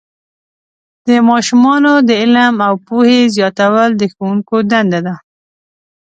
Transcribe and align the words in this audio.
د 1.07 1.09
ماشومانو 1.29 1.91
د 2.07 2.09
علم 2.21 2.55
او 2.67 2.73
پوهې 2.87 3.19
زیاتول 3.35 3.89
د 3.97 4.03
ښوونکو 4.13 4.55
دنده 4.71 4.99
ده. 5.07 5.15